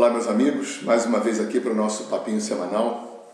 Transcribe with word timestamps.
Olá, 0.00 0.08
meus 0.08 0.28
amigos, 0.28 0.80
mais 0.82 1.04
uma 1.04 1.20
vez 1.20 1.38
aqui 1.38 1.60
para 1.60 1.72
o 1.72 1.74
nosso 1.74 2.04
papinho 2.04 2.40
semanal, 2.40 3.30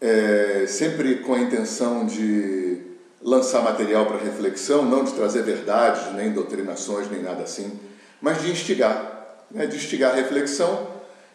é, 0.00 0.64
sempre 0.66 1.16
com 1.16 1.34
a 1.34 1.38
intenção 1.38 2.06
de 2.06 2.78
lançar 3.20 3.62
material 3.62 4.06
para 4.06 4.16
reflexão, 4.16 4.86
não 4.86 5.04
de 5.04 5.12
trazer 5.12 5.42
verdades, 5.42 6.14
nem 6.14 6.32
doutrinações, 6.32 7.10
nem 7.10 7.20
nada 7.20 7.42
assim, 7.42 7.78
mas 8.22 8.40
de 8.40 8.50
instigar, 8.50 9.44
né, 9.50 9.66
de 9.66 9.76
instigar 9.76 10.12
a 10.12 10.14
reflexão 10.14 10.88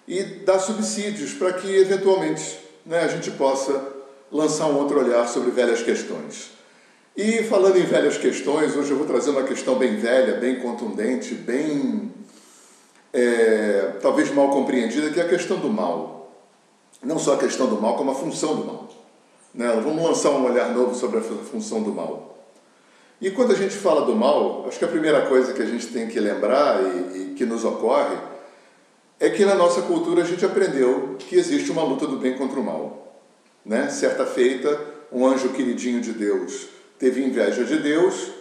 e 0.08 0.24
dar 0.24 0.58
subsídios 0.58 1.34
para 1.34 1.54
que, 1.54 1.72
eventualmente, 1.76 2.58
né, 2.84 3.02
a 3.02 3.08
gente 3.10 3.30
possa 3.30 3.80
lançar 4.32 4.66
um 4.66 4.78
outro 4.78 5.00
olhar 5.00 5.28
sobre 5.28 5.52
velhas 5.52 5.84
questões. 5.84 6.50
E 7.16 7.44
falando 7.44 7.78
em 7.78 7.84
velhas 7.84 8.18
questões, 8.18 8.76
hoje 8.76 8.90
eu 8.90 8.98
vou 8.98 9.06
trazer 9.06 9.30
uma 9.30 9.44
questão 9.44 9.76
bem 9.76 9.98
velha, 9.98 10.34
bem 10.40 10.56
contundente, 10.56 11.36
bem 11.36 12.17
é, 13.14 13.94
talvez 14.02 14.32
mal 14.34 14.50
compreendida, 14.50 15.10
que 15.10 15.20
é 15.20 15.24
a 15.24 15.30
questão 15.30 15.58
do 15.58 15.70
mal. 15.70 16.32
Não 17.04 17.20
só 17.20 17.36
a 17.36 17.38
questão 17.38 17.68
do 17.68 17.80
mal, 17.80 17.96
como 17.96 18.12
a 18.12 18.16
função 18.16 18.56
do 18.56 18.66
mal. 18.66 18.90
Né? 19.54 19.68
Vamos 19.84 20.04
lançar 20.04 20.32
um 20.32 20.46
olhar 20.46 20.74
novo 20.74 20.96
sobre 20.96 21.20
a 21.20 21.22
função 21.22 21.82
do 21.82 21.92
mal. 21.92 22.38
E 23.20 23.32
quando 23.32 23.52
a 23.52 23.56
gente 23.56 23.76
fala 23.76 24.06
do 24.06 24.16
mal, 24.16 24.66
acho 24.68 24.78
que 24.78 24.86
a 24.86 24.90
primeira 24.90 25.26
coisa 25.26 25.54
que 25.54 25.62
a 25.62 25.66
gente 25.66 25.88
tem 25.88 26.08
que 26.08 26.20
lembrar 26.20 26.82
e, 26.84 27.18
e 27.18 27.34
que 27.36 27.46
nos 27.46 27.66
ocorre 27.66 28.16
é 29.20 29.30
que 29.30 29.44
na 29.44 29.56
nossa 29.56 29.82
cultura 29.82 30.22
a 30.22 30.26
gente 30.26 30.46
aprendeu 30.46 31.16
que 31.18 31.36
existe 31.36 31.72
uma 31.72 31.84
luta 31.84 32.06
do 32.06 32.18
bem 32.18 32.38
contra 32.38 32.60
o 32.60 32.64
mal. 32.64 33.22
Né? 33.66 33.90
Certa 33.90 34.26
feita, 34.26 34.80
um 35.12 35.26
anjo 35.26 35.50
queridinho 35.50 36.02
de 36.02 36.14
Deus 36.14 36.68
teve 37.00 37.24
inveja 37.24 37.64
de 37.64 37.78
Deus 37.78 38.32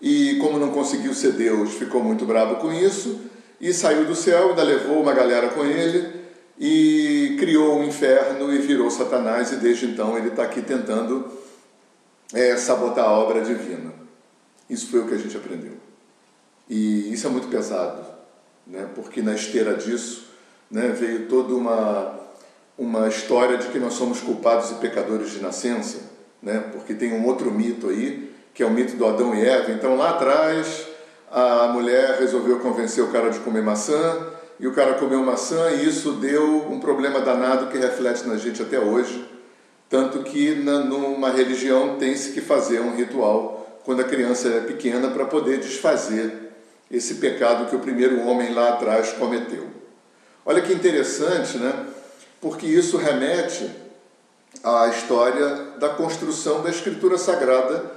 e, 0.00 0.38
como 0.40 0.58
não 0.58 0.70
conseguiu 0.70 1.14
ser 1.14 1.32
Deus, 1.32 1.74
ficou 1.74 2.02
muito 2.02 2.24
bravo 2.24 2.56
com 2.56 2.72
isso 2.72 3.20
e 3.60 3.72
saiu 3.72 4.04
do 4.04 4.14
céu, 4.14 4.50
ainda 4.50 4.62
levou 4.62 5.00
uma 5.00 5.12
galera 5.12 5.48
com 5.48 5.64
ele 5.64 6.26
e 6.58 7.36
criou 7.38 7.78
um 7.78 7.84
inferno 7.84 8.52
e 8.52 8.58
virou 8.58 8.90
Satanás, 8.90 9.52
e 9.52 9.56
desde 9.56 9.86
então 9.86 10.16
ele 10.16 10.28
está 10.28 10.42
aqui 10.42 10.62
tentando 10.62 11.30
é, 12.32 12.56
sabotar 12.56 13.04
a 13.04 13.12
obra 13.12 13.40
divina. 13.42 13.92
Isso 14.68 14.88
foi 14.90 15.00
o 15.00 15.06
que 15.06 15.14
a 15.14 15.18
gente 15.18 15.36
aprendeu. 15.36 15.72
E 16.68 17.12
isso 17.12 17.26
é 17.26 17.30
muito 17.30 17.48
pesado, 17.48 18.04
né? 18.66 18.88
porque 18.94 19.22
na 19.22 19.34
esteira 19.34 19.74
disso 19.74 20.26
né, 20.70 20.88
veio 20.88 21.28
toda 21.28 21.54
uma, 21.54 22.18
uma 22.76 23.08
história 23.08 23.56
de 23.56 23.68
que 23.68 23.78
nós 23.78 23.94
somos 23.94 24.20
culpados 24.20 24.72
e 24.72 24.74
pecadores 24.74 25.30
de 25.30 25.40
nascença, 25.40 26.00
né? 26.42 26.64
porque 26.72 26.94
tem 26.94 27.12
um 27.12 27.24
outro 27.24 27.50
mito 27.52 27.88
aí, 27.88 28.34
que 28.52 28.62
é 28.62 28.66
o 28.66 28.70
mito 28.70 28.96
do 28.96 29.06
Adão 29.06 29.34
e 29.34 29.46
Eva. 29.46 29.70
Então 29.70 29.96
lá 29.96 30.10
atrás 30.10 30.85
a 31.36 31.68
mulher 31.68 32.16
resolveu 32.18 32.60
convencer 32.60 33.04
o 33.04 33.12
cara 33.12 33.28
de 33.28 33.38
comer 33.40 33.62
maçã, 33.62 34.26
e 34.58 34.66
o 34.66 34.72
cara 34.72 34.94
comeu 34.94 35.22
maçã, 35.22 35.70
e 35.70 35.86
isso 35.86 36.12
deu 36.12 36.66
um 36.72 36.80
problema 36.80 37.20
danado 37.20 37.66
que 37.66 37.76
reflete 37.76 38.26
na 38.26 38.38
gente 38.38 38.62
até 38.62 38.80
hoje. 38.80 39.22
Tanto 39.86 40.20
que 40.20 40.54
na, 40.54 40.78
numa 40.78 41.28
religião 41.28 41.98
tem-se 41.98 42.32
que 42.32 42.40
fazer 42.40 42.80
um 42.80 42.96
ritual 42.96 43.82
quando 43.84 44.00
a 44.00 44.04
criança 44.04 44.48
é 44.48 44.60
pequena 44.60 45.10
para 45.10 45.26
poder 45.26 45.58
desfazer 45.58 46.52
esse 46.90 47.16
pecado 47.16 47.68
que 47.68 47.76
o 47.76 47.80
primeiro 47.80 48.26
homem 48.26 48.54
lá 48.54 48.70
atrás 48.70 49.12
cometeu. 49.12 49.66
Olha 50.42 50.62
que 50.62 50.72
interessante, 50.72 51.58
né? 51.58 51.84
Porque 52.40 52.66
isso 52.66 52.96
remete 52.96 53.70
à 54.64 54.88
história 54.88 55.48
da 55.78 55.90
construção 55.90 56.62
da 56.62 56.70
escritura 56.70 57.18
sagrada 57.18 57.95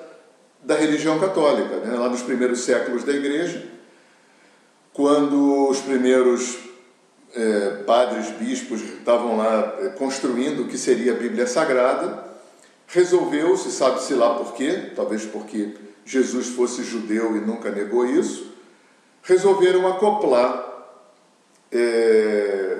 da 0.61 0.75
religião 0.75 1.19
católica, 1.19 1.77
né? 1.77 1.97
lá 1.97 2.09
nos 2.09 2.21
primeiros 2.21 2.61
séculos 2.61 3.03
da 3.03 3.13
igreja, 3.13 3.65
quando 4.93 5.69
os 5.69 5.79
primeiros 5.79 6.57
é, 7.33 7.83
padres, 7.85 8.29
bispos 8.31 8.81
estavam 8.81 9.37
lá 9.37 9.77
é, 9.79 9.89
construindo 9.89 10.63
o 10.63 10.67
que 10.67 10.77
seria 10.77 11.13
a 11.13 11.15
Bíblia 11.15 11.47
Sagrada, 11.47 12.25
resolveu-se, 12.87 13.71
sabe-se 13.71 14.13
lá 14.13 14.35
por 14.35 14.53
quê, 14.53 14.91
talvez 14.95 15.25
porque 15.25 15.75
Jesus 16.05 16.49
fosse 16.49 16.83
judeu 16.83 17.37
e 17.37 17.39
nunca 17.39 17.69
negou 17.69 18.05
isso, 18.05 18.51
resolveram 19.21 19.87
acoplar 19.87 20.67
é, 21.71 22.77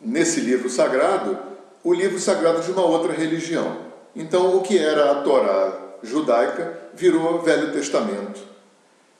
nesse 0.00 0.40
livro 0.40 0.70
sagrado 0.70 1.36
o 1.82 1.92
livro 1.92 2.18
sagrado 2.18 2.62
de 2.62 2.70
uma 2.70 2.84
outra 2.84 3.12
religião. 3.12 3.76
Então, 4.14 4.56
o 4.56 4.62
que 4.62 4.78
era 4.78 5.12
a 5.12 5.22
Torá 5.22 5.85
judaica 6.06 6.78
virou 6.94 7.42
Velho 7.42 7.72
Testamento 7.72 8.40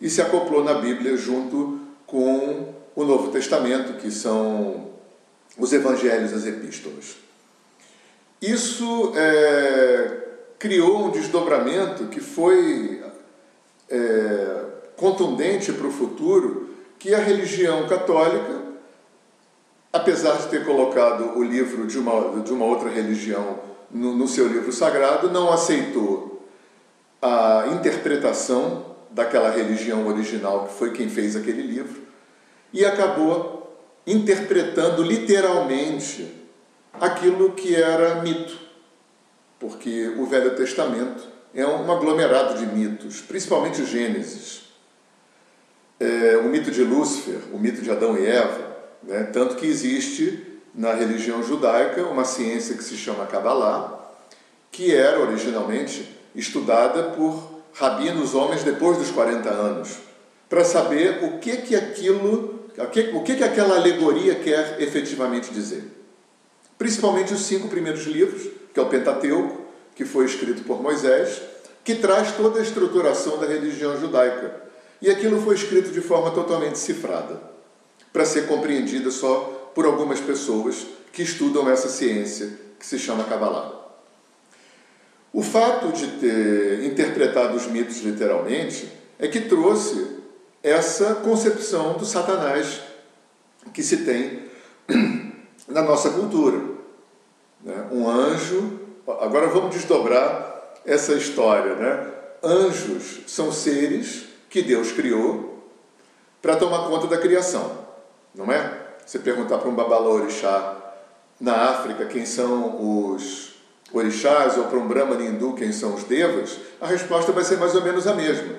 e 0.01 0.09
se 0.09 0.21
acoplou 0.21 0.63
na 0.63 0.75
Bíblia 0.75 1.17
junto 1.17 1.81
com 2.07 2.75
o 2.95 3.05
Novo 3.05 3.31
Testamento, 3.31 3.95
que 4.01 4.11
são 4.11 4.91
os 5.57 5.73
evangelhos, 5.73 6.33
as 6.33 6.47
epístolas. 6.47 7.17
Isso 8.41 9.13
é, 9.17 10.19
criou 10.59 11.07
um 11.07 11.11
desdobramento 11.11 12.07
que 12.07 12.21
foi 12.21 13.03
é, 13.91 14.65
contundente 14.97 15.73
para 15.73 15.87
o 15.87 15.93
futuro, 15.93 16.71
que 16.99 17.15
a 17.15 17.19
religião 17.19 17.87
católica, 17.87 18.63
apesar 19.93 20.37
de 20.39 20.49
ter 20.49 20.65
colocado 20.65 21.39
o 21.39 21.43
livro 21.43 21.87
de 21.87 21.99
uma, 21.99 22.41
de 22.43 22.53
uma 22.53 22.65
outra 22.65 22.89
religião 22.89 23.59
no, 23.91 24.15
no 24.15 24.29
seu 24.29 24.47
livro 24.49 24.73
sagrado, 24.73 25.31
não 25.31 25.53
aceitou 25.53 26.36
a 27.27 27.69
interpretação 27.69 28.97
daquela 29.11 29.51
religião 29.51 30.07
original 30.07 30.67
que 30.67 30.75
foi 30.75 30.93
quem 30.93 31.09
fez 31.09 31.35
aquele 31.35 31.63
livro 31.63 32.03
e 32.73 32.85
acabou 32.85 33.57
interpretando 34.07 35.03
literalmente 35.03 36.33
aquilo 36.93 37.53
que 37.53 37.75
era 37.75 38.23
mito, 38.23 38.59
porque 39.59 40.09
o 40.19 40.27
Velho 40.27 40.55
Testamento 40.55 41.27
é 41.55 41.67
um 41.67 41.91
aglomerado 41.91 42.59
de 42.59 42.67
mitos, 42.67 43.21
principalmente 43.21 43.85
Gênesis. 43.85 44.65
É, 45.99 46.37
o 46.45 46.45
mito 46.45 46.71
de 46.71 46.85
Lúcifer, 46.85 47.41
o 47.53 47.59
mito 47.59 47.81
de 47.81 47.91
Adão 47.91 48.17
e 48.19 48.27
Eva, 48.27 48.77
né? 49.03 49.25
tanto 49.33 49.57
que 49.57 49.67
existe 49.67 50.61
na 50.75 50.93
religião 50.93 51.43
judaica 51.43 52.03
uma 52.03 52.25
ciência 52.25 52.77
que 52.77 52.85
se 52.85 52.97
chama 52.97 53.25
Kabbalah, 53.25 54.13
que 54.71 54.95
era 54.95 55.19
originalmente 55.21 56.16
estudada 56.37 57.03
por 57.11 57.57
rabinos 57.73 58.35
homens 58.35 58.63
depois 58.63 58.99
dos 58.99 59.11
40 59.11 59.49
anos, 59.49 59.97
para 60.49 60.65
saber 60.65 61.25
o 61.25 61.39
que 61.39 61.57
que 61.59 61.75
aquilo, 61.75 62.61
o 63.15 63.23
que 63.23 63.35
que 63.35 63.45
aquela 63.45 63.77
alegoria 63.77 64.35
quer 64.37 64.81
efetivamente 64.81 65.53
dizer. 65.53 65.85
Principalmente 66.79 67.33
os 67.33 67.41
cinco 67.41 67.69
primeiros 67.69 68.05
livros, 68.05 68.49
que 68.73 68.79
é 68.79 68.83
o 68.83 68.89
Pentateuco, 68.89 69.63
que 69.95 70.05
foi 70.05 70.27
escrito 70.27 70.63
por 70.65 70.83
Moisés, 70.83 71.41
que 71.83 71.95
traz 71.95 72.33
toda 72.33 72.59
a 72.59 72.63
estruturação 72.63 73.39
da 73.39 73.47
religião 73.47 73.99
judaica. 73.99 74.63
E 75.01 75.11
aquilo 75.11 75.41
foi 75.41 75.55
escrito 75.55 75.91
de 75.91 76.01
forma 76.01 76.31
totalmente 76.31 76.79
cifrada, 76.79 77.41
para 78.13 78.25
ser 78.25 78.47
compreendida 78.47 79.11
só 79.11 79.71
por 79.75 79.87
algumas 79.87 80.21
pessoas 80.21 80.87
que 81.13 81.23
estudam 81.23 81.69
essa 81.71 81.89
ciência 81.89 82.59
que 82.79 82.87
se 82.87 82.99
chama 82.99 83.25
Kabbalah. 83.25 83.76
O 85.37 85.43
fato 85.43 85.93
de 85.93 86.13
ter 86.13 86.83
interpretado 86.87 87.59
os 87.59 87.67
mitos 87.67 87.99
literalmente 87.99 88.91
é 89.19 89.29
que 89.29 89.43
trouxe 89.43 90.17
essa 90.63 91.17
concepção 91.17 91.99
do 91.99 92.07
Satanás 92.07 92.81
que 93.71 93.83
se 93.83 93.99
tem 93.99 94.45
na 95.69 95.83
nossa 95.83 96.09
cultura. 96.09 96.59
Né? 97.63 97.87
Um 97.93 98.09
anjo. 98.09 98.81
Agora 99.07 99.49
vamos 99.49 99.75
desdobrar 99.75 100.73
essa 100.87 101.13
história. 101.13 101.75
Né? 101.75 102.13
Anjos 102.43 103.21
são 103.27 103.53
seres 103.53 104.25
que 104.49 104.63
Deus 104.63 104.91
criou 104.91 105.63
para 106.41 106.57
tomar 106.57 106.89
conta 106.89 107.09
da 107.09 107.19
criação, 107.19 107.77
não 108.35 108.51
é? 108.51 108.87
Você 109.05 109.19
perguntar 109.19 109.59
para 109.59 109.69
um 109.69 109.75
babalorixá 109.75 110.95
na 111.39 111.73
África 111.73 112.07
quem 112.07 112.25
são 112.25 113.05
os 113.05 113.56
orixás 113.97 114.57
ou 114.57 114.65
para 114.65 114.79
um 114.79 114.87
Brahman 114.87 115.25
hindu, 115.25 115.55
quem 115.55 115.73
são 115.73 115.95
os 115.95 116.05
devas, 116.05 116.59
a 116.81 116.87
resposta 116.87 117.33
vai 117.33 117.45
ser 117.45 117.57
mais 117.59 117.75
ou 117.75 117.83
menos 117.83 118.07
a 118.07 118.15
mesma. 118.15 118.55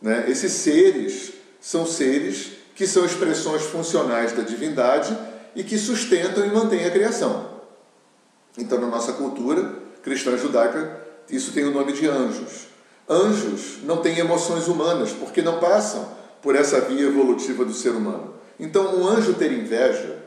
Né? 0.00 0.24
Esses 0.28 0.52
seres 0.52 1.32
são 1.60 1.86
seres 1.86 2.52
que 2.74 2.86
são 2.86 3.04
expressões 3.04 3.62
funcionais 3.62 4.32
da 4.32 4.42
divindade 4.42 5.16
e 5.54 5.62
que 5.62 5.78
sustentam 5.78 6.44
e 6.44 6.50
mantêm 6.50 6.84
a 6.84 6.90
criação. 6.90 7.50
Então, 8.56 8.80
na 8.80 8.86
nossa 8.86 9.12
cultura 9.12 9.74
cristã 10.02 10.36
judaica, 10.36 11.00
isso 11.30 11.52
tem 11.52 11.64
o 11.64 11.70
nome 11.70 11.92
de 11.92 12.06
anjos. 12.08 12.66
Anjos 13.08 13.78
não 13.84 13.98
têm 13.98 14.18
emoções 14.18 14.68
humanas, 14.68 15.12
porque 15.12 15.42
não 15.42 15.58
passam 15.58 16.08
por 16.40 16.56
essa 16.56 16.80
via 16.80 17.06
evolutiva 17.06 17.64
do 17.64 17.72
ser 17.72 17.90
humano. 17.90 18.34
Então, 18.58 18.96
um 18.96 19.06
anjo 19.06 19.34
ter 19.34 19.52
inveja 19.52 20.21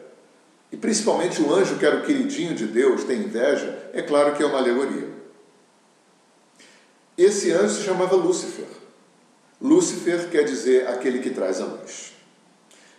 e 0.71 0.77
principalmente 0.77 1.41
o 1.41 1.53
anjo, 1.53 1.77
que 1.77 1.85
era 1.85 1.97
o 1.97 2.03
queridinho 2.03 2.53
de 2.53 2.67
Deus, 2.67 3.03
tem 3.03 3.21
inveja, 3.21 3.89
é 3.93 4.01
claro 4.01 4.35
que 4.35 4.43
é 4.43 4.45
uma 4.45 4.57
alegoria. 4.57 5.09
Esse 7.17 7.51
anjo 7.51 7.75
se 7.75 7.83
chamava 7.83 8.15
Lúcifer. 8.15 8.67
Lúcifer 9.61 10.29
quer 10.29 10.43
dizer 10.43 10.87
aquele 10.87 11.19
que 11.19 11.29
traz 11.29 11.61
a 11.61 11.65
luz. 11.65 12.13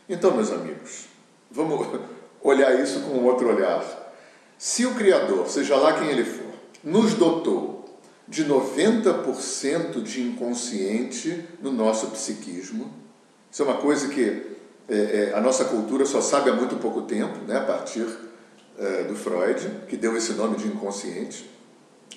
Então, 0.08 0.34
meus 0.34 0.50
amigos, 0.50 1.06
olhar 2.42 2.80
isso 2.80 3.00
com 3.00 3.24
outro 3.24 3.54
olhar. 3.54 3.84
Se 4.56 4.86
o 4.86 4.94
Criador, 4.94 5.46
seja 5.48 5.76
lá 5.76 5.98
quem 5.98 6.08
ele 6.08 6.24
for, 6.24 6.46
nos 6.82 7.14
dotou 7.14 8.00
de 8.26 8.44
90% 8.44 10.02
de 10.02 10.22
inconsciente 10.22 11.44
no 11.60 11.70
nosso 11.70 12.08
psiquismo, 12.08 12.92
isso 13.50 13.62
é 13.62 13.64
uma 13.66 13.76
coisa 13.76 14.08
que 14.08 14.55
é, 14.88 15.32
a 15.34 15.40
nossa 15.40 15.64
cultura 15.64 16.06
só 16.06 16.20
sabe 16.20 16.50
há 16.50 16.52
muito 16.52 16.76
pouco 16.76 17.02
tempo, 17.02 17.38
né, 17.46 17.56
a 17.56 17.62
partir 17.62 18.06
é, 18.78 19.04
do 19.04 19.16
Freud, 19.16 19.68
que 19.88 19.96
deu 19.96 20.16
esse 20.16 20.32
nome 20.32 20.56
de 20.56 20.66
inconsciente. 20.66 21.48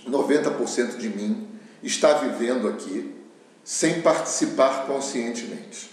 90% 0.07 0.97
de 0.97 1.09
mim 1.09 1.47
está 1.81 2.13
vivendo 2.13 2.67
aqui 2.67 3.15
sem 3.63 4.01
participar 4.01 4.85
conscientemente. 4.85 5.91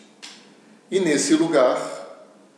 E 0.90 1.00
nesse 1.00 1.34
lugar 1.34 1.78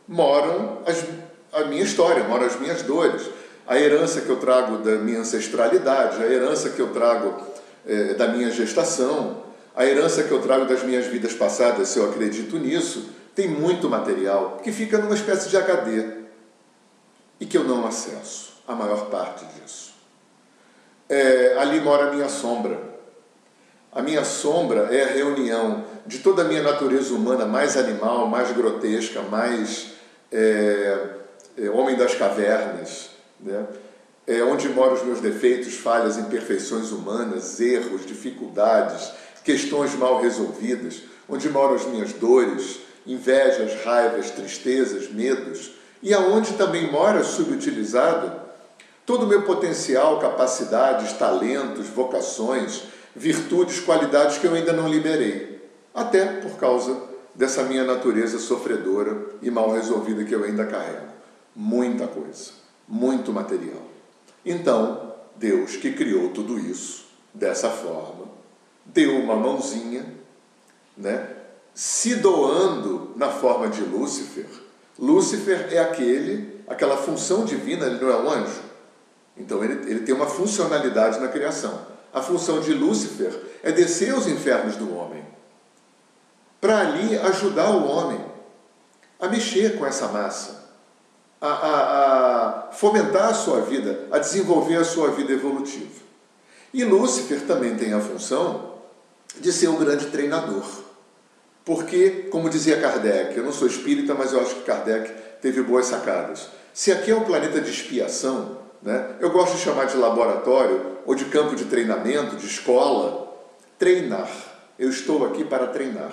moram 0.07 0.79
as, 0.85 1.03
a 1.51 1.65
minha 1.65 1.83
história, 1.83 2.23
moram 2.23 2.45
as 2.45 2.59
minhas 2.59 2.81
dores, 2.83 3.29
a 3.67 3.79
herança 3.79 4.21
que 4.21 4.29
eu 4.29 4.37
trago 4.37 4.77
da 4.77 4.95
minha 4.95 5.19
ancestralidade, 5.19 6.23
a 6.23 6.27
herança 6.27 6.69
que 6.69 6.79
eu 6.79 6.91
trago 6.91 7.35
é, 7.85 8.13
da 8.15 8.27
minha 8.27 8.51
gestação, 8.51 9.43
a 9.75 9.85
herança 9.85 10.23
que 10.23 10.31
eu 10.31 10.41
trago 10.41 10.65
das 10.65 10.83
minhas 10.83 11.05
vidas 11.05 11.33
passadas, 11.33 11.89
se 11.89 11.99
eu 11.99 12.09
acredito 12.09 12.57
nisso, 12.57 13.09
tem 13.39 13.47
muito 13.47 13.89
material 13.89 14.59
que 14.61 14.69
fica 14.69 14.97
numa 14.97 15.15
espécie 15.15 15.47
de 15.47 15.55
HD 15.55 16.03
e 17.39 17.45
que 17.45 17.57
eu 17.57 17.63
não 17.63 17.87
acesso 17.87 18.51
a 18.67 18.75
maior 18.75 19.05
parte 19.05 19.45
disso. 19.45 19.93
É, 21.07 21.55
ali 21.57 21.79
mora 21.79 22.09
a 22.09 22.13
minha 22.13 22.27
sombra. 22.27 22.77
A 23.93 24.01
minha 24.01 24.25
sombra 24.25 24.93
é 24.93 25.03
a 25.05 25.13
reunião 25.13 25.85
de 26.05 26.19
toda 26.19 26.41
a 26.41 26.45
minha 26.45 26.61
natureza 26.61 27.13
humana 27.13 27.45
mais 27.45 27.77
animal, 27.77 28.27
mais 28.27 28.51
grotesca, 28.51 29.21
mais 29.21 29.93
é, 30.29 31.07
é, 31.57 31.69
homem 31.69 31.95
das 31.95 32.13
cavernas, 32.15 33.11
né? 33.39 33.65
é 34.27 34.43
onde 34.43 34.67
moram 34.67 34.95
os 34.95 35.03
meus 35.03 35.21
defeitos, 35.21 35.75
falhas, 35.75 36.17
imperfeições 36.17 36.91
humanas, 36.91 37.57
erros, 37.61 38.05
dificuldades, 38.05 39.13
questões 39.45 39.95
mal 39.95 40.21
resolvidas, 40.21 41.03
onde 41.29 41.49
moram 41.49 41.75
as 41.75 41.85
minhas 41.85 42.11
dores, 42.11 42.88
invejas, 43.09 43.83
raivas, 43.83 44.29
tristezas, 44.29 45.09
medos, 45.11 45.71
e 46.01 46.13
aonde 46.13 46.53
também 46.53 46.91
mora 46.91 47.23
subutilizado 47.23 48.31
todo 49.05 49.23
o 49.23 49.27
meu 49.27 49.41
potencial, 49.41 50.19
capacidades, 50.19 51.13
talentos, 51.13 51.87
vocações, 51.87 52.83
virtudes, 53.15 53.79
qualidades 53.79 54.37
que 54.37 54.45
eu 54.45 54.53
ainda 54.53 54.71
não 54.71 54.87
liberei, 54.87 55.67
até 55.93 56.25
por 56.25 56.57
causa 56.57 56.95
dessa 57.33 57.63
minha 57.63 57.83
natureza 57.83 58.37
sofredora 58.37 59.17
e 59.41 59.49
mal 59.49 59.71
resolvida 59.71 60.23
que 60.23 60.35
eu 60.35 60.43
ainda 60.43 60.65
carrego. 60.65 61.07
Muita 61.55 62.05
coisa, 62.05 62.51
muito 62.87 63.33
material. 63.33 63.81
Então, 64.45 65.15
Deus 65.35 65.75
que 65.75 65.93
criou 65.93 66.29
tudo 66.29 66.59
isso 66.59 67.05
dessa 67.33 67.69
forma, 67.69 68.25
deu 68.85 69.17
uma 69.17 69.35
mãozinha, 69.35 70.05
né, 70.95 71.38
se 71.73 72.15
doando 72.15 73.13
na 73.15 73.29
forma 73.29 73.67
de 73.69 73.81
Lúcifer. 73.81 74.45
Lúcifer 74.97 75.69
é 75.71 75.79
aquele, 75.79 76.63
aquela 76.67 76.97
função 76.97 77.45
divina, 77.45 77.85
ele 77.85 78.03
não 78.03 78.09
é 78.09 78.17
um 78.17 78.29
anjo. 78.29 78.61
Então 79.37 79.63
ele, 79.63 79.89
ele 79.89 80.01
tem 80.01 80.13
uma 80.13 80.27
funcionalidade 80.27 81.19
na 81.19 81.29
criação. 81.29 81.87
A 82.13 82.21
função 82.21 82.59
de 82.59 82.73
Lúcifer 82.73 83.31
é 83.63 83.71
descer 83.71 84.13
aos 84.13 84.27
infernos 84.27 84.75
do 84.75 84.93
homem, 84.95 85.23
para 86.59 86.79
ali 86.79 87.17
ajudar 87.17 87.69
o 87.69 87.87
homem 87.87 88.19
a 89.19 89.27
mexer 89.27 89.77
com 89.77 89.85
essa 89.85 90.07
massa, 90.07 90.69
a, 91.39 91.47
a, 91.47 92.69
a 92.69 92.71
fomentar 92.71 93.29
a 93.29 93.33
sua 93.33 93.61
vida, 93.61 94.07
a 94.11 94.17
desenvolver 94.17 94.75
a 94.75 94.83
sua 94.83 95.11
vida 95.11 95.31
evolutiva. 95.31 96.01
E 96.73 96.83
Lúcifer 96.83 97.41
também 97.45 97.75
tem 97.75 97.93
a 97.93 97.99
função 97.99 98.75
de 99.39 99.51
ser 99.51 99.67
um 99.67 99.77
grande 99.77 100.07
treinador. 100.07 100.65
Porque, 101.69 102.25
como 102.31 102.49
dizia 102.49 102.81
Kardec, 102.81 103.37
eu 103.37 103.43
não 103.43 103.51
sou 103.51 103.67
espírita, 103.67 104.15
mas 104.15 104.33
eu 104.33 104.41
acho 104.41 104.55
que 104.55 104.63
Kardec 104.63 105.13
teve 105.39 105.61
boas 105.61 105.85
sacadas. 105.85 106.49
Se 106.73 106.91
aqui 106.91 107.11
é 107.11 107.15
um 107.15 107.23
planeta 107.23 107.61
de 107.61 107.69
expiação, 107.69 108.57
né, 108.81 109.17
eu 109.19 109.29
gosto 109.29 109.55
de 109.55 109.61
chamar 109.61 109.85
de 109.85 109.95
laboratório 109.95 110.97
ou 111.05 111.13
de 111.13 111.25
campo 111.25 111.55
de 111.55 111.65
treinamento, 111.65 112.37
de 112.37 112.47
escola, 112.47 113.31
treinar. 113.77 114.27
Eu 114.79 114.89
estou 114.89 115.23
aqui 115.27 115.43
para 115.43 115.67
treinar. 115.67 116.11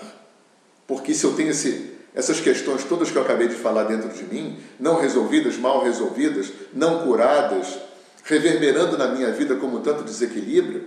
Porque 0.87 1.15
se 1.15 1.25
eu 1.25 1.33
tenho 1.33 1.49
esse, 1.49 1.91
essas 2.15 2.39
questões 2.39 2.85
todas 2.85 3.11
que 3.11 3.17
eu 3.17 3.23
acabei 3.23 3.49
de 3.49 3.55
falar 3.55 3.85
dentro 3.85 4.11
de 4.11 4.25
mim, 4.25 4.61
não 4.79 5.01
resolvidas, 5.01 5.57
mal 5.57 5.83
resolvidas, 5.83 6.53
não 6.75 7.03
curadas, 7.07 7.79
reverberando 8.25 8.99
na 8.99 9.09
minha 9.09 9.33
vida 9.33 9.55
como 9.55 9.81
tanto 9.81 10.05
desequilíbrio, 10.05 10.85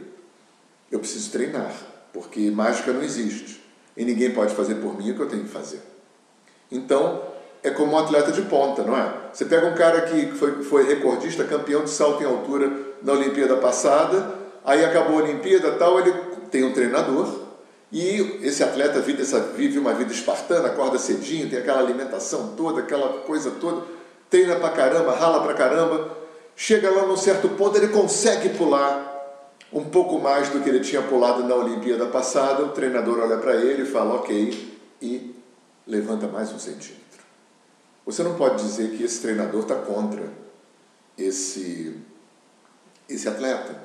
eu 0.91 0.99
preciso 0.99 1.31
treinar, 1.31 1.73
porque 2.13 2.51
mágica 2.51 2.93
não 2.93 3.01
existe. 3.01 3.58
E 3.99 4.05
ninguém 4.05 4.31
pode 4.31 4.55
fazer 4.55 4.75
por 4.75 4.97
mim 4.97 5.11
o 5.11 5.13
que 5.13 5.19
eu 5.19 5.27
tenho 5.27 5.43
que 5.43 5.49
fazer. 5.49 5.81
Então, 6.71 7.21
é 7.61 7.69
como 7.69 7.91
um 7.91 7.97
atleta 7.99 8.31
de 8.31 8.43
ponta, 8.43 8.81
não 8.81 8.95
é? 8.95 9.13
Você 9.33 9.43
pega 9.43 9.67
um 9.67 9.75
cara 9.75 10.03
que 10.03 10.31
foi, 10.31 10.63
foi 10.63 10.87
recordista, 10.87 11.43
campeão 11.43 11.83
de 11.83 11.89
salto 11.89 12.23
em 12.23 12.25
altura 12.25 12.71
na 13.03 13.11
Olimpíada 13.11 13.57
passada, 13.57 14.35
aí 14.63 14.85
acabou 14.85 15.19
a 15.19 15.23
Olimpíada 15.23 15.73
tal, 15.73 15.99
ele 15.99 16.13
tem 16.49 16.63
um 16.63 16.71
treinador, 16.71 17.27
e 17.91 18.39
esse 18.41 18.63
atleta 18.63 19.01
vive, 19.01 19.21
essa, 19.21 19.41
vive 19.41 19.77
uma 19.77 19.93
vida 19.93 20.13
espartana, 20.13 20.69
acorda 20.69 20.97
cedinho, 20.97 21.49
tem 21.49 21.59
aquela 21.59 21.79
alimentação 21.79 22.53
toda, 22.55 22.79
aquela 22.79 23.19
coisa 23.23 23.51
toda, 23.59 23.81
treina 24.29 24.55
pra 24.55 24.69
caramba, 24.69 25.11
rala 25.11 25.43
pra 25.43 25.53
caramba, 25.55 26.09
chega 26.55 26.89
lá 26.89 27.05
num 27.05 27.17
certo 27.17 27.49
ponto, 27.49 27.77
ele 27.77 27.89
consegue 27.89 28.47
pular 28.47 29.18
um 29.71 29.85
pouco 29.85 30.19
mais 30.19 30.49
do 30.49 30.61
que 30.61 30.69
ele 30.69 30.79
tinha 30.79 31.01
pulado 31.01 31.43
na 31.43 31.55
Olimpíada 31.55 32.07
passada, 32.07 32.63
o 32.63 32.69
treinador 32.69 33.19
olha 33.19 33.37
para 33.37 33.55
ele 33.55 33.83
e 33.83 33.85
fala, 33.85 34.15
ok, 34.15 34.77
e 35.01 35.35
levanta 35.85 36.27
mais 36.27 36.51
um 36.51 36.59
centímetro. 36.59 36.99
Você 38.05 38.23
não 38.23 38.35
pode 38.35 38.63
dizer 38.63 38.97
que 38.97 39.03
esse 39.03 39.21
treinador 39.21 39.61
está 39.61 39.75
contra 39.75 40.23
esse, 41.17 41.95
esse 43.07 43.27
atleta. 43.27 43.75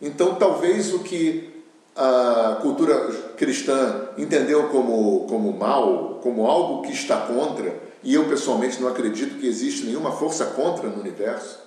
Então, 0.00 0.36
talvez 0.36 0.94
o 0.94 1.00
que 1.00 1.64
a 1.96 2.58
cultura 2.62 3.12
cristã 3.36 4.08
entendeu 4.16 4.68
como, 4.68 5.26
como 5.26 5.52
mal, 5.52 6.20
como 6.22 6.46
algo 6.46 6.82
que 6.82 6.92
está 6.92 7.16
contra, 7.26 7.74
e 8.02 8.14
eu 8.14 8.28
pessoalmente 8.28 8.80
não 8.80 8.88
acredito 8.88 9.38
que 9.38 9.46
existe 9.46 9.84
nenhuma 9.84 10.12
força 10.12 10.46
contra 10.46 10.88
no 10.88 11.00
universo. 11.00 11.58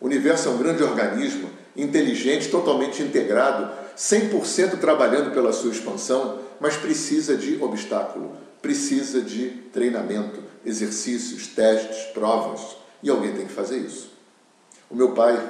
O 0.00 0.06
universo 0.06 0.48
é 0.48 0.52
um 0.52 0.58
grande 0.58 0.82
organismo, 0.82 1.50
inteligente, 1.76 2.48
totalmente 2.48 3.02
integrado, 3.02 3.70
100% 3.96 4.78
trabalhando 4.78 5.32
pela 5.32 5.52
sua 5.52 5.70
expansão, 5.70 6.38
mas 6.60 6.76
precisa 6.76 7.36
de 7.36 7.62
obstáculo, 7.62 8.36
precisa 8.60 9.20
de 9.20 9.50
treinamento, 9.72 10.40
exercícios, 10.64 11.46
testes, 11.48 12.04
provas, 12.12 12.76
e 13.02 13.10
alguém 13.10 13.32
tem 13.32 13.46
que 13.46 13.52
fazer 13.52 13.78
isso. 13.78 14.12
O 14.88 14.94
meu 14.94 15.12
pai, 15.12 15.40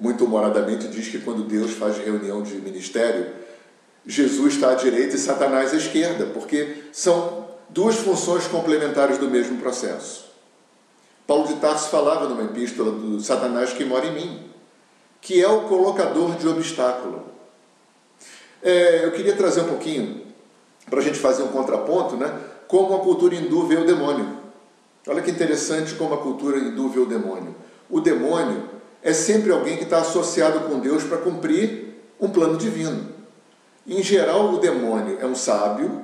muito 0.00 0.24
humoradamente, 0.24 0.88
diz 0.88 1.08
que 1.08 1.18
quando 1.18 1.44
Deus 1.44 1.72
faz 1.72 1.98
reunião 1.98 2.42
de 2.42 2.54
ministério, 2.54 3.26
Jesus 4.06 4.54
está 4.54 4.72
à 4.72 4.74
direita 4.74 5.14
e 5.14 5.18
Satanás 5.18 5.72
à 5.72 5.76
esquerda, 5.76 6.26
porque 6.26 6.84
são 6.92 7.48
duas 7.68 7.96
funções 7.96 8.46
complementares 8.46 9.18
do 9.18 9.30
mesmo 9.30 9.58
processo. 9.58 10.32
Paulo 11.26 11.46
de 11.46 11.54
Tarso 11.56 11.88
falava 11.88 12.28
numa 12.28 12.44
epístola 12.44 12.90
do 12.90 13.20
Satanás 13.20 13.72
que 13.72 13.84
mora 13.84 14.06
em 14.06 14.14
mim, 14.14 14.51
que 15.22 15.40
é 15.40 15.48
o 15.48 15.62
colocador 15.62 16.32
de 16.32 16.48
obstáculo. 16.48 17.22
É, 18.60 19.04
eu 19.04 19.12
queria 19.12 19.34
trazer 19.36 19.60
um 19.62 19.68
pouquinho, 19.68 20.22
para 20.90 20.98
a 20.98 21.02
gente 21.02 21.18
fazer 21.18 21.44
um 21.44 21.48
contraponto, 21.48 22.16
né, 22.16 22.38
como 22.66 22.94
a 22.96 22.98
cultura 22.98 23.34
hindu 23.34 23.66
vê 23.66 23.76
o 23.76 23.86
demônio. 23.86 24.42
Olha 25.06 25.22
que 25.22 25.30
interessante 25.30 25.94
como 25.94 26.14
a 26.14 26.18
cultura 26.18 26.58
hindu 26.58 26.88
vê 26.88 26.98
o 26.98 27.06
demônio. 27.06 27.54
O 27.88 28.00
demônio 28.00 28.68
é 29.00 29.12
sempre 29.12 29.52
alguém 29.52 29.76
que 29.76 29.84
está 29.84 29.98
associado 29.98 30.60
com 30.68 30.80
Deus 30.80 31.04
para 31.04 31.18
cumprir 31.18 31.96
um 32.20 32.28
plano 32.28 32.56
divino. 32.56 33.08
Em 33.86 34.02
geral, 34.02 34.52
o 34.52 34.58
demônio 34.58 35.18
é 35.20 35.26
um 35.26 35.34
sábio 35.34 36.02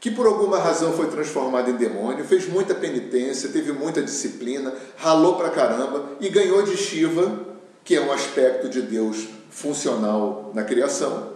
que 0.00 0.10
por 0.10 0.26
alguma 0.26 0.58
razão 0.58 0.92
foi 0.92 1.06
transformado 1.06 1.70
em 1.70 1.76
demônio, 1.76 2.24
fez 2.24 2.48
muita 2.48 2.74
penitência, 2.74 3.50
teve 3.50 3.72
muita 3.72 4.02
disciplina, 4.02 4.74
ralou 4.96 5.36
pra 5.36 5.50
caramba 5.50 6.16
e 6.20 6.28
ganhou 6.28 6.62
de 6.62 6.76
Shiva, 6.76 7.51
que 7.84 7.96
é 7.96 8.00
um 8.00 8.12
aspecto 8.12 8.68
de 8.68 8.82
Deus 8.82 9.28
funcional 9.50 10.50
na 10.54 10.64
criação, 10.64 11.32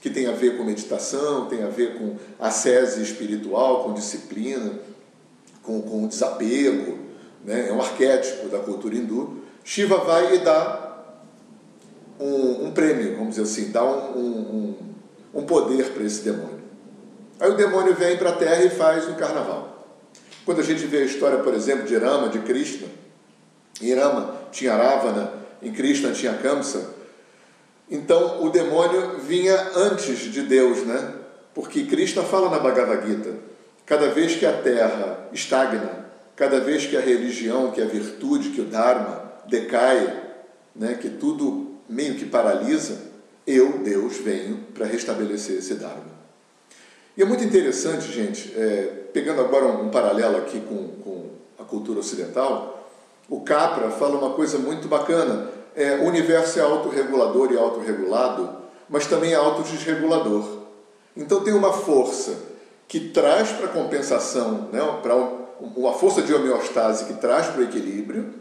que 0.00 0.08
tem 0.08 0.26
a 0.26 0.32
ver 0.32 0.56
com 0.56 0.64
meditação, 0.64 1.46
tem 1.46 1.62
a 1.62 1.68
ver 1.68 1.98
com 1.98 2.16
ascese 2.38 3.02
espiritual, 3.02 3.84
com 3.84 3.94
disciplina, 3.94 4.78
com, 5.62 5.82
com 5.82 6.06
desapego, 6.06 6.98
né? 7.44 7.68
é 7.68 7.72
um 7.72 7.80
arquétipo 7.80 8.48
da 8.48 8.58
cultura 8.58 8.94
hindu. 8.94 9.42
Shiva 9.64 9.98
vai 9.98 10.36
e 10.36 10.38
dá 10.38 10.88
um, 12.20 12.66
um 12.66 12.70
prêmio, 12.70 13.16
vamos 13.16 13.36
dizer 13.36 13.42
assim, 13.42 13.70
dá 13.70 13.84
um, 13.84 14.18
um, 14.18 14.74
um 15.34 15.42
poder 15.44 15.92
para 15.92 16.04
esse 16.04 16.22
demônio. 16.22 16.58
Aí 17.40 17.50
o 17.50 17.56
demônio 17.56 17.94
vem 17.94 18.16
para 18.16 18.30
a 18.30 18.36
terra 18.36 18.64
e 18.64 18.70
faz 18.70 19.08
um 19.08 19.14
carnaval. 19.14 19.86
Quando 20.44 20.60
a 20.60 20.64
gente 20.64 20.86
vê 20.86 20.98
a 20.98 21.04
história, 21.04 21.38
por 21.38 21.54
exemplo, 21.54 21.86
de 21.86 21.96
Rama, 21.96 22.28
de 22.28 22.38
Krishna, 22.40 22.88
em 23.80 23.94
Rama 23.94 24.38
tinha 24.50 24.74
Ravana, 24.74 25.32
em 25.62 25.72
Krishna 25.72 26.12
tinha 26.12 26.34
Kamsa, 26.34 26.94
então 27.90 28.44
o 28.44 28.50
demônio 28.50 29.18
vinha 29.18 29.56
antes 29.74 30.18
de 30.18 30.42
Deus, 30.42 30.84
né? 30.86 31.14
Porque 31.54 31.84
Krishna 31.84 32.22
fala 32.22 32.50
na 32.50 32.58
Bhagavad 32.58 33.06
Gita, 33.06 33.34
cada 33.86 34.08
vez 34.08 34.36
que 34.36 34.44
a 34.44 34.52
terra 34.52 35.28
estagna, 35.32 36.06
cada 36.36 36.60
vez 36.60 36.86
que 36.86 36.96
a 36.96 37.00
religião, 37.00 37.70
que 37.70 37.80
a 37.80 37.86
virtude, 37.86 38.50
que 38.50 38.60
o 38.60 38.66
Dharma 38.66 39.32
decai, 39.48 40.22
né, 40.76 40.94
que 40.94 41.08
tudo 41.08 41.78
meio 41.88 42.14
que 42.14 42.26
paralisa, 42.26 43.08
eu, 43.46 43.78
Deus, 43.78 44.18
venho 44.18 44.58
para 44.74 44.86
restabelecer 44.86 45.58
esse 45.58 45.74
Dharma. 45.74 46.18
E 47.16 47.22
é 47.22 47.24
muito 47.24 47.42
interessante, 47.42 48.12
gente, 48.12 48.52
é, 48.56 49.06
pegando 49.12 49.40
agora 49.40 49.66
um, 49.66 49.88
paralelo 49.88 50.36
aqui 50.36 50.60
com, 50.60 50.88
com, 51.02 51.30
a 51.58 51.64
cultura 51.64 51.98
ocidental, 51.98 52.77
o 53.28 53.40
Capra 53.40 53.90
fala 53.90 54.16
uma 54.16 54.30
coisa 54.30 54.58
muito 54.58 54.88
bacana. 54.88 55.50
É, 55.76 55.96
o 55.96 56.04
universo 56.04 56.58
é 56.58 56.62
autorregulador 56.62 57.52
e 57.52 57.58
autorregulado, 57.58 58.56
mas 58.88 59.06
também 59.06 59.32
é 59.32 59.36
autodesregulador. 59.36 60.44
Então 61.16 61.42
tem 61.42 61.52
uma 61.52 61.72
força 61.72 62.34
que 62.88 63.10
traz 63.10 63.50
para 63.52 63.68
compensação, 63.68 64.68
né, 64.72 64.80
para 65.02 65.14
uma 65.60 65.92
força 65.92 66.22
de 66.22 66.32
homeostase 66.32 67.04
que 67.04 67.14
traz 67.14 67.48
para 67.48 67.60
o 67.60 67.64
equilíbrio, 67.64 68.32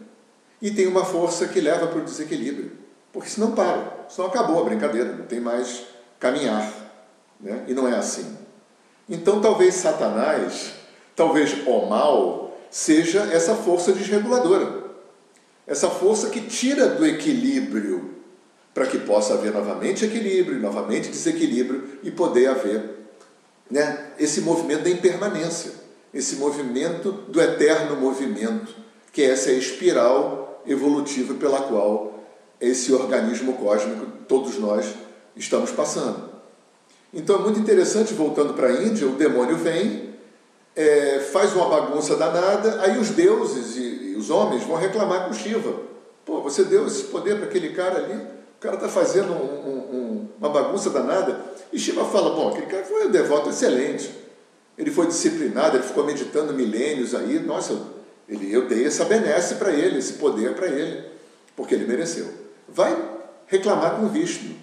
e 0.62 0.72
tem 0.72 0.88
uma 0.88 1.04
força 1.04 1.48
que 1.48 1.60
leva 1.60 1.88
para 1.88 2.00
o 2.00 2.04
desequilíbrio. 2.04 2.72
Porque 3.12 3.30
senão 3.30 3.52
para, 3.52 4.06
senão 4.10 4.30
acabou 4.30 4.62
a 4.62 4.64
brincadeira, 4.64 5.12
não 5.12 5.26
tem 5.26 5.40
mais 5.40 5.84
caminhar. 6.20 6.72
Né? 7.40 7.66
E 7.68 7.74
não 7.74 7.88
é 7.88 7.96
assim. 7.96 8.38
Então 9.10 9.42
talvez 9.42 9.76
Satanás, 9.76 10.74
talvez 11.16 11.56
o 11.66 11.86
mal, 11.88 12.58
seja 12.70 13.22
essa 13.32 13.56
força 13.56 13.92
desreguladora. 13.92 14.77
Essa 15.68 15.90
força 15.90 16.30
que 16.30 16.42
tira 16.42 16.88
do 16.88 17.06
equilíbrio 17.06 18.16
para 18.74 18.88
que 18.88 19.00
possa 19.00 19.34
haver 19.34 19.52
novamente 19.52 20.06
equilíbrio, 20.06 20.60
novamente 20.60 21.10
desequilíbrio 21.10 22.00
e 22.04 22.10
poder 22.10 22.48
haver 22.48 22.98
né, 23.70 24.12
esse 24.18 24.42
movimento 24.42 24.84
da 24.84 24.90
impermanência, 24.90 25.74
esse 26.14 26.38
movimento 26.38 27.12
do 27.12 27.42
eterno 27.42 27.98
movimento, 27.98 28.74
que 29.12 29.24
é 29.24 29.32
essa 29.32 29.52
espiral 29.52 30.64
evolutiva 30.66 31.34
pela 31.34 31.62
qual 31.64 32.24
esse 32.62 32.94
organismo 32.94 33.54
cósmico 33.54 34.06
todos 34.28 34.58
nós 34.58 34.86
estamos 35.36 35.72
passando. 35.72 36.30
Então 37.14 37.38
é 37.38 37.40
muito 37.40 37.60
interessante, 37.60 38.14
voltando 38.14 38.54
para 38.54 38.68
a 38.68 38.84
Índia, 38.84 39.08
o 39.08 39.16
demônio 39.16 39.58
vem, 39.58 40.07
é, 40.78 41.20
faz 41.32 41.54
uma 41.54 41.68
bagunça 41.68 42.16
danada, 42.16 42.84
aí 42.84 43.00
os 43.00 43.10
deuses 43.10 43.76
e, 43.76 44.12
e, 44.12 44.16
os 44.16 44.30
homens 44.30 44.64
vão 44.64 44.78
reclamar 44.78 45.28
com 45.28 45.34
Shiva. 45.34 45.74
Pô, 46.24 46.40
você 46.42 46.64
deu 46.64 46.86
esse 46.86 47.06
poder 47.06 47.38
para 47.38 47.48
aquele 47.48 47.70
cara 47.70 47.98
ali, 47.98 48.14
o 48.14 48.60
cara 48.60 48.76
está 48.76 48.88
fazendo 48.88 49.34
um, 49.34 49.70
um, 49.70 50.28
uma 50.38 50.50
bagunça 50.50 50.92
danada. 50.92 51.42
E 51.74 51.80
Shiva 51.80 52.06
fala, 52.06 52.30
bom, 52.30 52.50
aquele 52.50 52.68
cara 52.68 52.86
foi 52.86 53.08
um 53.08 53.12
devoto 53.12 53.50
excelente, 53.50 54.14
ele 54.78 54.92
foi 54.92 55.08
disciplinado, 55.08 55.78
ele 55.78 55.84
ficou 55.84 56.04
meditando 56.04 56.54
milênios 56.54 57.16
aí, 57.16 57.40
nossa, 57.40 57.82
ele, 58.30 58.54
eu 58.54 58.68
dei 58.68 58.86
essa 58.86 59.04
benesse 59.04 59.56
para 59.56 59.72
ele, 59.72 59.98
esse 59.98 60.14
poder 60.14 60.54
para 60.54 60.68
ele, 60.68 61.04
porque 61.56 61.74
ele 61.74 61.88
mereceu. 61.88 62.28
Vai 62.70 62.96
reclamar 63.48 63.96
com 63.96 64.08
Vishnu. 64.10 64.56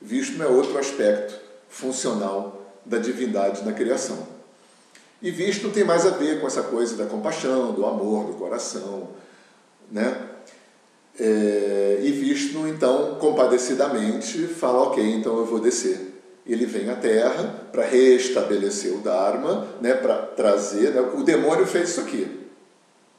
Vishnu 0.00 0.44
é 0.44 0.46
outro 0.46 0.78
aspecto 0.78 1.34
funcional 1.68 2.64
da 2.86 2.98
divindade 2.98 3.64
na 3.64 3.72
criação. 3.72 4.37
E 5.20 5.30
Vishnu 5.30 5.70
tem 5.70 5.84
mais 5.84 6.06
a 6.06 6.10
ver 6.10 6.40
com 6.40 6.46
essa 6.46 6.62
coisa 6.62 6.96
da 6.96 7.06
compaixão, 7.06 7.72
do 7.72 7.84
amor, 7.84 8.26
do 8.26 8.34
coração, 8.34 9.08
né? 9.90 10.28
É, 11.18 11.98
e 12.02 12.12
Vishnu, 12.12 12.68
então, 12.68 13.16
compadecidamente, 13.16 14.46
fala: 14.46 14.84
Ok, 14.84 15.04
então 15.04 15.36
eu 15.38 15.44
vou 15.44 15.58
descer. 15.58 16.08
Ele 16.46 16.64
vem 16.64 16.88
à 16.88 16.94
Terra 16.94 17.66
para 17.72 17.84
restabelecer 17.84 18.94
o 18.94 18.98
Dharma, 18.98 19.66
né, 19.82 19.92
para 19.94 20.16
trazer. 20.16 20.92
Né, 20.92 21.00
o 21.14 21.22
demônio 21.22 21.66
fez 21.66 21.90
isso 21.90 22.00
aqui, 22.00 22.26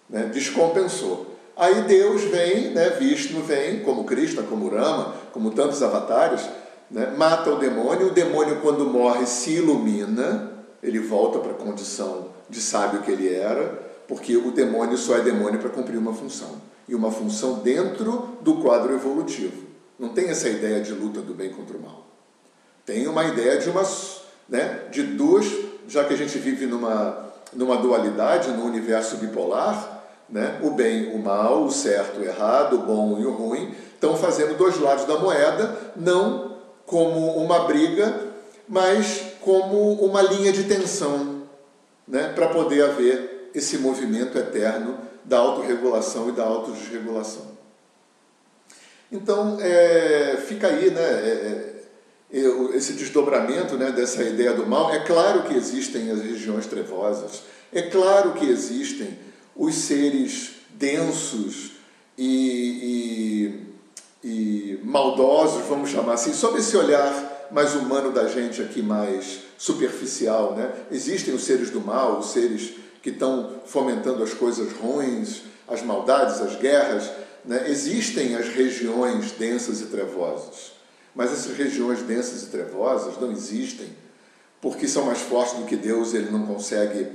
né, 0.09 0.31
descompensou. 0.33 1.35
Aí 1.55 1.81
Deus 1.83 2.23
vem, 2.23 2.71
né, 2.71 2.89
Vishnu 2.91 3.43
vem, 3.43 3.81
como 3.81 4.05
Krishna, 4.05 4.43
como 4.43 4.69
Rama, 4.69 5.13
como 5.31 5.51
tantos 5.51 5.83
avatares, 5.83 6.41
né, 6.89 7.13
mata 7.17 7.51
o 7.51 7.59
demônio. 7.59 8.07
O 8.07 8.11
demônio, 8.11 8.61
quando 8.61 8.85
morre, 8.85 9.25
se 9.27 9.51
ilumina, 9.51 10.58
ele 10.81 10.99
volta 10.99 11.39
para 11.39 11.51
a 11.51 11.55
condição 11.55 12.29
de 12.49 12.61
sábio 12.61 13.01
que 13.01 13.11
ele 13.11 13.33
era, 13.33 13.87
porque 14.07 14.35
o 14.35 14.51
demônio 14.51 14.97
só 14.97 15.17
é 15.17 15.21
demônio 15.21 15.59
para 15.59 15.69
cumprir 15.69 15.97
uma 15.97 16.13
função 16.13 16.61
e 16.87 16.95
uma 16.95 17.11
função 17.11 17.55
dentro 17.59 18.37
do 18.41 18.55
quadro 18.55 18.93
evolutivo. 18.93 19.67
Não 19.97 20.09
tem 20.09 20.29
essa 20.29 20.49
ideia 20.49 20.81
de 20.81 20.93
luta 20.93 21.21
do 21.21 21.33
bem 21.33 21.51
contra 21.51 21.77
o 21.77 21.81
mal. 21.81 22.07
Tem 22.85 23.07
uma 23.07 23.25
ideia 23.25 23.57
de 23.57 23.69
umas, 23.69 24.21
né, 24.47 24.85
de 24.91 25.03
duas, 25.03 25.45
já 25.87 26.03
que 26.03 26.13
a 26.13 26.17
gente 26.17 26.37
vive 26.39 26.65
numa 26.65 27.29
numa 27.53 27.77
dualidade, 27.77 28.51
no 28.51 28.65
universo 28.65 29.17
bipolar, 29.17 30.01
né? 30.29 30.59
O 30.61 30.71
bem, 30.71 31.15
o 31.15 31.19
mal, 31.19 31.63
o 31.63 31.71
certo, 31.71 32.19
o 32.19 32.23
errado, 32.23 32.75
o 32.75 32.79
bom 32.79 33.17
e 33.19 33.25
o 33.25 33.31
ruim 33.31 33.73
estão 33.93 34.15
fazendo 34.15 34.57
dois 34.57 34.79
lados 34.79 35.05
da 35.05 35.17
moeda, 35.17 35.75
não 35.95 36.57
como 36.85 37.35
uma 37.37 37.65
briga, 37.65 38.27
mas 38.67 39.28
como 39.41 39.93
uma 39.93 40.21
linha 40.21 40.51
de 40.51 40.63
tensão, 40.63 41.43
né? 42.07 42.31
para 42.33 42.49
poder 42.49 42.83
haver 42.83 43.51
esse 43.53 43.77
movimento 43.77 44.37
eterno 44.37 44.97
da 45.23 45.37
autorregulação 45.37 46.29
e 46.29 46.31
da 46.31 46.43
autodesregulação. 46.43 47.59
Então, 49.11 49.57
é, 49.59 50.37
fica 50.47 50.67
aí 50.67 50.91
né, 50.91 51.01
é, 51.01 51.75
é, 52.31 52.75
esse 52.75 52.93
desdobramento 52.93 53.75
né, 53.75 53.91
dessa 53.91 54.23
ideia 54.23 54.53
do 54.53 54.67
mal. 54.67 54.93
É 54.93 54.99
claro 54.99 55.43
que 55.43 55.53
existem 55.55 56.11
as 56.11 56.21
regiões 56.21 56.67
trevosas, 56.67 57.43
é 57.73 57.83
claro 57.83 58.33
que 58.33 58.45
existem 58.45 59.17
os 59.55 59.75
seres 59.75 60.51
densos 60.69 61.71
e, 62.17 63.63
e, 64.23 64.27
e 64.27 64.79
maldosos, 64.83 65.65
vamos 65.67 65.89
chamar 65.89 66.13
assim, 66.13 66.33
sob 66.33 66.59
esse 66.59 66.77
olhar 66.77 67.28
mais 67.51 67.75
humano 67.75 68.11
da 68.11 68.27
gente 68.27 68.61
aqui, 68.61 68.81
mais 68.81 69.41
superficial. 69.57 70.55
Né? 70.55 70.71
Existem 70.91 71.33
os 71.33 71.43
seres 71.43 71.69
do 71.69 71.81
mal, 71.81 72.19
os 72.19 72.31
seres 72.31 72.73
que 73.01 73.09
estão 73.09 73.61
fomentando 73.65 74.23
as 74.23 74.33
coisas 74.33 74.71
ruins, 74.73 75.41
as 75.67 75.81
maldades, 75.81 76.41
as 76.41 76.55
guerras. 76.55 77.09
Né? 77.45 77.69
Existem 77.69 78.35
as 78.35 78.47
regiões 78.49 79.31
densas 79.31 79.81
e 79.81 79.85
trevosas, 79.85 80.73
mas 81.15 81.31
essas 81.31 81.55
regiões 81.57 82.01
densas 82.01 82.43
e 82.43 82.47
trevosas 82.47 83.19
não 83.19 83.31
existem 83.31 83.87
porque 84.61 84.89
são 84.89 85.05
mais 85.05 85.19
fortes 85.19 85.53
do 85.53 85.65
que 85.65 85.77
Deus, 85.77 86.13
ele 86.13 86.29
não 86.29 86.45
consegue 86.45 87.07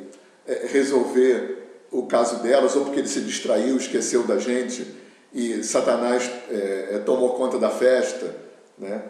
eh, 0.46 0.66
resolver 0.72 1.84
o 1.90 2.06
caso 2.06 2.42
delas, 2.42 2.74
ou 2.74 2.84
porque 2.84 3.00
ele 3.00 3.08
se 3.08 3.20
distraiu, 3.20 3.76
esqueceu 3.76 4.22
da 4.22 4.38
gente 4.38 4.86
e 5.34 5.64
Satanás 5.64 6.30
é, 6.48 7.02
tomou 7.04 7.34
conta 7.34 7.58
da 7.58 7.68
festa. 7.68 8.34
Né? 8.78 9.02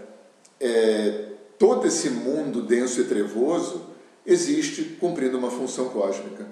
É, 0.61 1.29
todo 1.59 1.87
esse 1.87 2.11
mundo 2.11 2.63
denso 2.63 3.01
e 3.01 3.05
trevoso 3.05 3.87
existe 4.27 4.83
cumprindo 5.01 5.39
uma 5.39 5.51
função 5.51 5.89
cósmica, 5.89 6.47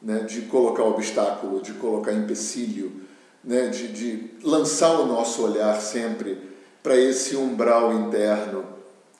né? 0.00 0.20
de 0.20 0.42
colocar 0.42 0.84
obstáculo, 0.84 1.62
de 1.62 1.72
colocar 1.74 2.12
empecilho, 2.12 3.00
né? 3.42 3.68
de, 3.68 3.88
de 3.88 4.30
lançar 4.42 4.98
o 5.00 5.06
nosso 5.06 5.42
olhar 5.42 5.80
sempre 5.80 6.38
para 6.82 6.96
esse 6.96 7.36
umbral 7.36 7.92
interno 7.92 8.64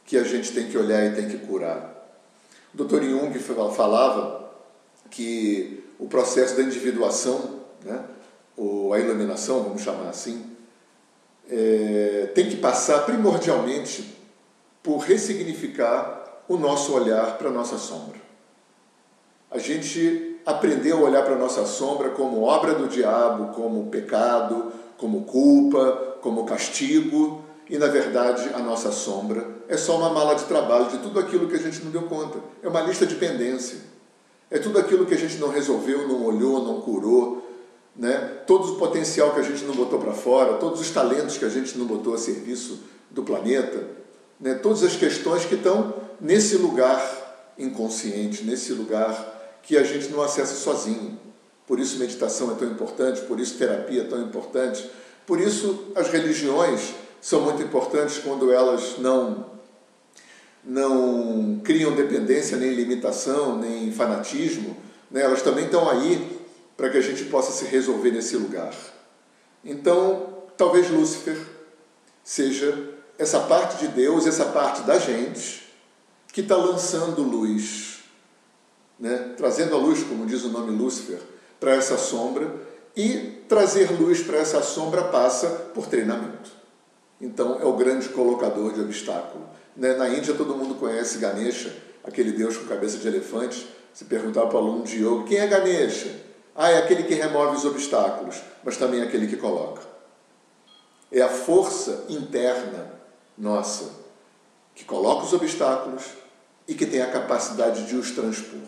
que 0.04 0.16
a 0.18 0.22
gente 0.22 0.52
tem 0.52 0.68
que 0.68 0.76
olhar 0.76 1.06
e 1.06 1.14
tem 1.14 1.28
que 1.28 1.38
curar. 1.38 1.94
O 2.74 2.84
Dr. 2.84 3.02
Jung 3.02 3.38
falava 3.74 4.52
que 5.10 5.82
o 5.98 6.06
processo 6.06 6.56
da 6.56 6.62
individuação, 6.62 7.60
né, 7.84 8.04
ou 8.56 8.92
a 8.92 9.00
iluminação, 9.00 9.62
vamos 9.62 9.82
chamar 9.82 10.08
assim, 10.08 10.44
é, 11.48 12.30
tem 12.34 12.48
que 12.48 12.56
passar 12.56 13.00
primordialmente 13.06 14.14
por 14.84 14.98
ressignificar 14.98 16.44
o 16.46 16.56
nosso 16.56 16.94
olhar 16.94 17.36
para 17.36 17.48
a 17.48 17.52
nossa 17.52 17.76
sombra. 17.76 18.20
A 19.50 19.58
gente 19.58 20.40
aprendeu 20.46 20.98
a 20.98 21.08
olhar 21.08 21.24
para 21.24 21.34
a 21.34 21.38
nossa 21.38 21.66
sombra 21.66 22.10
como 22.10 22.42
obra 22.42 22.74
do 22.74 22.86
diabo, 22.86 23.52
como 23.52 23.90
pecado, 23.90 24.72
como 24.96 25.24
culpa, 25.24 26.18
como 26.20 26.44
castigo, 26.44 27.42
e 27.68 27.76
na 27.78 27.88
verdade 27.88 28.48
a 28.54 28.60
nossa 28.60 28.92
sombra 28.92 29.44
é 29.68 29.76
só 29.76 29.96
uma 29.96 30.10
mala 30.10 30.34
de 30.34 30.44
trabalho 30.44 30.86
de 30.86 30.98
tudo 30.98 31.18
aquilo 31.18 31.48
que 31.48 31.56
a 31.56 31.60
gente 31.60 31.82
não 31.82 31.90
deu 31.90 32.02
conta. 32.02 32.38
É 32.62 32.68
uma 32.68 32.82
lista 32.82 33.04
de 33.04 33.16
pendência 33.16 33.94
é 34.54 34.58
tudo 34.58 34.78
aquilo 34.78 35.04
que 35.04 35.14
a 35.14 35.18
gente 35.18 35.36
não 35.38 35.48
resolveu, 35.48 36.06
não 36.06 36.24
olhou, 36.24 36.62
não 36.62 36.80
curou, 36.80 37.44
né? 37.96 38.42
todo 38.46 38.74
o 38.74 38.76
potencial 38.76 39.32
que 39.32 39.40
a 39.40 39.42
gente 39.42 39.64
não 39.64 39.74
botou 39.74 39.98
para 39.98 40.12
fora, 40.12 40.58
todos 40.58 40.80
os 40.80 40.90
talentos 40.90 41.36
que 41.36 41.44
a 41.44 41.48
gente 41.48 41.76
não 41.76 41.86
botou 41.86 42.14
a 42.14 42.18
serviço 42.18 42.84
do 43.10 43.24
planeta, 43.24 43.84
né? 44.40 44.54
todas 44.54 44.82
as 44.82 44.96
questões 44.96 45.44
que 45.44 45.54
estão 45.54 45.94
nesse 46.20 46.56
lugar 46.56 47.54
inconsciente, 47.58 48.44
nesse 48.44 48.72
lugar 48.72 49.60
que 49.62 49.76
a 49.76 49.82
gente 49.82 50.08
não 50.08 50.22
acessa 50.22 50.54
sozinho. 50.54 51.18
Por 51.66 51.80
isso 51.80 51.98
meditação 51.98 52.52
é 52.52 52.54
tão 52.54 52.70
importante, 52.70 53.22
por 53.22 53.40
isso 53.40 53.56
terapia 53.56 54.02
é 54.02 54.04
tão 54.04 54.22
importante, 54.22 54.88
por 55.26 55.40
isso 55.40 55.92
as 55.94 56.08
religiões 56.08 56.94
são 57.20 57.40
muito 57.40 57.62
importantes 57.62 58.18
quando 58.18 58.52
elas 58.52 58.98
não 58.98 59.52
não 60.66 61.60
criam 61.62 61.94
dependência, 61.94 62.56
nem 62.56 62.72
limitação, 62.72 63.58
nem 63.58 63.92
fanatismo, 63.92 64.74
né? 65.10 65.20
elas 65.20 65.42
também 65.42 65.66
estão 65.66 65.88
aí 65.90 66.40
para 66.74 66.88
que 66.88 66.96
a 66.96 67.02
gente 67.02 67.24
possa 67.24 67.52
se 67.52 67.66
resolver 67.66 68.10
nesse 68.10 68.34
lugar. 68.36 68.74
Então, 69.62 70.44
talvez 70.56 70.90
Lúcifer 70.90 71.36
seja 72.22 72.93
essa 73.18 73.40
parte 73.40 73.78
de 73.78 73.88
Deus, 73.88 74.26
essa 74.26 74.46
parte 74.46 74.82
da 74.82 74.98
gente, 74.98 75.64
que 76.32 76.40
está 76.40 76.56
lançando 76.56 77.22
luz, 77.22 78.00
né? 78.98 79.34
trazendo 79.36 79.74
a 79.74 79.78
luz, 79.78 80.02
como 80.02 80.26
diz 80.26 80.44
o 80.44 80.48
nome 80.48 80.76
Lúcifer, 80.76 81.20
para 81.60 81.72
essa 81.72 81.96
sombra, 81.96 82.52
e 82.96 83.42
trazer 83.48 83.90
luz 83.92 84.22
para 84.22 84.38
essa 84.38 84.62
sombra 84.62 85.04
passa 85.04 85.48
por 85.74 85.86
treinamento. 85.86 86.50
Então, 87.20 87.60
é 87.60 87.64
o 87.64 87.74
grande 87.74 88.08
colocador 88.08 88.72
de 88.72 88.80
obstáculo. 88.80 89.48
Né? 89.76 89.94
Na 89.94 90.08
Índia, 90.08 90.34
todo 90.34 90.56
mundo 90.56 90.74
conhece 90.74 91.18
Ganesha, 91.18 91.74
aquele 92.02 92.32
deus 92.32 92.56
com 92.56 92.66
cabeça 92.66 92.98
de 92.98 93.06
elefante. 93.06 93.66
Se 93.92 94.04
perguntar 94.04 94.46
para 94.46 94.56
o 94.56 94.58
aluno 94.58 94.82
de 94.82 95.04
yoga, 95.04 95.24
quem 95.24 95.38
é 95.38 95.46
Ganesha? 95.46 96.10
Ah, 96.54 96.70
é 96.70 96.78
aquele 96.78 97.04
que 97.04 97.14
remove 97.14 97.56
os 97.56 97.64
obstáculos, 97.64 98.40
mas 98.64 98.76
também 98.76 99.00
é 99.00 99.04
aquele 99.04 99.26
que 99.26 99.36
coloca. 99.36 99.82
É 101.10 101.20
a 101.20 101.28
força 101.28 102.04
interna 102.08 102.94
nossa 103.36 104.04
que 104.74 104.84
coloca 104.84 105.24
os 105.24 105.32
obstáculos 105.32 106.04
e 106.66 106.74
que 106.74 106.86
tem 106.86 107.00
a 107.00 107.10
capacidade 107.10 107.86
de 107.86 107.96
os 107.96 108.10
transpor. 108.10 108.60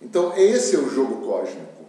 Então, 0.00 0.36
esse 0.36 0.76
é 0.76 0.78
o 0.78 0.88
jogo 0.88 1.26
cósmico. 1.26 1.84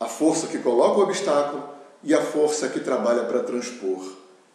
A 0.00 0.06
força 0.06 0.48
que 0.48 0.58
coloca 0.58 0.98
o 0.98 1.02
obstáculo 1.02 1.62
e 2.02 2.12
a 2.14 2.20
força 2.20 2.68
que 2.68 2.80
trabalha 2.80 3.24
para 3.24 3.42
transpor. 3.42 4.04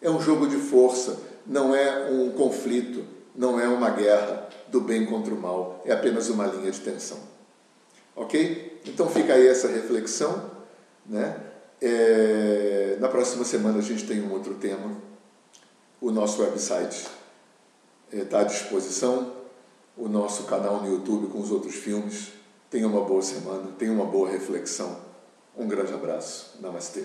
É 0.01 0.09
um 0.09 0.21
jogo 0.21 0.47
de 0.47 0.57
força, 0.57 1.19
não 1.45 1.73
é 1.73 2.09
um 2.11 2.31
conflito, 2.31 3.05
não 3.35 3.59
é 3.59 3.67
uma 3.67 3.89
guerra 3.89 4.49
do 4.67 4.81
bem 4.81 5.05
contra 5.05 5.33
o 5.33 5.37
mal, 5.37 5.81
é 5.85 5.91
apenas 5.91 6.29
uma 6.29 6.45
linha 6.45 6.71
de 6.71 6.79
tensão. 6.79 7.17
Ok? 8.15 8.81
Então 8.85 9.09
fica 9.09 9.33
aí 9.33 9.47
essa 9.47 9.67
reflexão. 9.67 10.51
Né? 11.05 11.35
É... 11.81 12.97
Na 12.99 13.07
próxima 13.07 13.45
semana 13.45 13.79
a 13.79 13.81
gente 13.81 14.05
tem 14.05 14.21
um 14.21 14.31
outro 14.33 14.55
tema. 14.55 15.08
O 16.01 16.11
nosso 16.11 16.41
website 16.41 17.07
está 18.11 18.39
à 18.39 18.43
disposição, 18.43 19.33
o 19.97 20.07
nosso 20.07 20.43
canal 20.43 20.81
no 20.81 20.87
YouTube 20.87 21.27
com 21.27 21.39
os 21.41 21.51
outros 21.51 21.75
filmes. 21.75 22.29
Tenha 22.69 22.87
uma 22.87 23.01
boa 23.01 23.21
semana, 23.21 23.71
tenha 23.77 23.91
uma 23.91 24.05
boa 24.05 24.29
reflexão. 24.29 24.97
Um 25.57 25.67
grande 25.67 25.93
abraço. 25.93 26.57
Namastê. 26.61 27.03